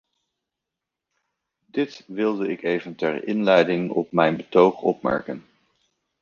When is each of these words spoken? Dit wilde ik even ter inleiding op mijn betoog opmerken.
Dit 1.65 2.03
wilde 2.07 2.49
ik 2.49 2.63
even 2.63 2.95
ter 2.95 3.27
inleiding 3.27 3.89
op 3.91 4.11
mijn 4.11 4.37
betoog 4.37 4.81
opmerken. 4.81 5.45